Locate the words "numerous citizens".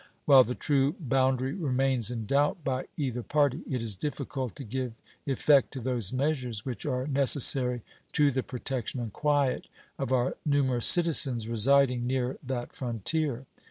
10.43-11.47